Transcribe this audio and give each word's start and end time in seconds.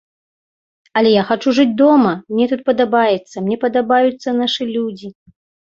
Але 1.01 1.09
я 1.15 1.23
хачу 1.31 1.53
жыць 1.57 1.65
дома, 1.83 2.15
мне 2.35 2.49
тут 2.55 2.65
падабаецца, 2.71 3.45
мне 3.51 3.61
падабаюцца 3.67 4.29
нашы 4.43 4.63
людзі. 4.75 5.17